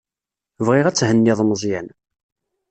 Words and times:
Bɣiɣ 0.65 0.85
ad 0.87 0.95
thenniḍ 0.97 1.39
Meẓyan. 1.43 1.87